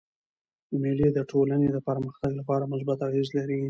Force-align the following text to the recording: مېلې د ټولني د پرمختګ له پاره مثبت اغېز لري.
مېلې 0.81 1.09
د 1.13 1.19
ټولني 1.31 1.67
د 1.73 1.77
پرمختګ 1.87 2.31
له 2.39 2.43
پاره 2.49 2.65
مثبت 2.73 2.99
اغېز 3.07 3.27
لري. 3.37 3.59